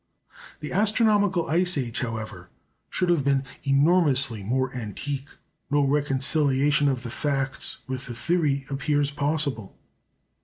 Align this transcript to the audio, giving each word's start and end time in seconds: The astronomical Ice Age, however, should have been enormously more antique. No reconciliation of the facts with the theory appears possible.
The 0.61 0.71
astronomical 0.71 1.45
Ice 1.47 1.77
Age, 1.77 1.99
however, 1.99 2.49
should 2.89 3.09
have 3.09 3.23
been 3.23 3.43
enormously 3.61 4.41
more 4.41 4.73
antique. 4.73 5.27
No 5.69 5.85
reconciliation 5.85 6.87
of 6.89 7.03
the 7.03 7.11
facts 7.11 7.81
with 7.87 8.07
the 8.07 8.15
theory 8.15 8.65
appears 8.71 9.11
possible. 9.11 9.77